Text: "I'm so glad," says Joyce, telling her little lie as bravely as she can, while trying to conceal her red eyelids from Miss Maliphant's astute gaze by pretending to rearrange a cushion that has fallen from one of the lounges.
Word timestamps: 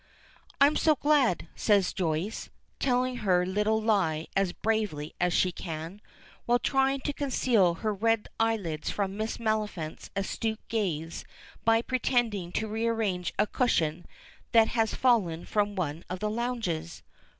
"I'm 0.59 0.77
so 0.77 0.95
glad," 0.95 1.47
says 1.55 1.93
Joyce, 1.93 2.49
telling 2.79 3.17
her 3.17 3.45
little 3.45 3.79
lie 3.79 4.25
as 4.35 4.51
bravely 4.51 5.13
as 5.21 5.31
she 5.31 5.51
can, 5.51 6.01
while 6.47 6.57
trying 6.57 7.01
to 7.01 7.13
conceal 7.13 7.75
her 7.75 7.93
red 7.93 8.27
eyelids 8.39 8.89
from 8.89 9.15
Miss 9.15 9.37
Maliphant's 9.37 10.09
astute 10.15 10.67
gaze 10.69 11.23
by 11.63 11.83
pretending 11.83 12.51
to 12.53 12.67
rearrange 12.67 13.31
a 13.37 13.45
cushion 13.45 14.07
that 14.53 14.69
has 14.69 14.95
fallen 14.95 15.45
from 15.45 15.75
one 15.75 16.03
of 16.09 16.17
the 16.19 16.31
lounges. 16.31 17.03